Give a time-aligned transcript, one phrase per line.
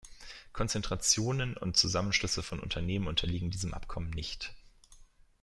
[0.51, 4.51] Konzentrationen und Zusammenschlüsse von Unternehmen unterliegen diesem Abkommen nicht.